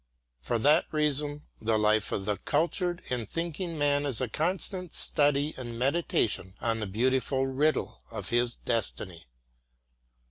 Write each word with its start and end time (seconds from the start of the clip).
For 0.39 0.57
that 0.57 0.85
reason 0.91 1.43
the 1.59 1.77
life 1.77 2.11
of 2.11 2.25
the 2.25 2.37
cultured 2.37 3.03
and 3.11 3.29
thinking 3.29 3.77
man 3.77 4.03
is 4.07 4.19
a 4.19 4.27
constant 4.27 4.95
study 4.95 5.53
and 5.59 5.77
meditation 5.77 6.55
on 6.59 6.79
the 6.79 6.87
beautiful 6.87 7.45
riddle 7.45 8.01
of 8.09 8.29
his 8.29 8.55
destiny. 8.55 9.27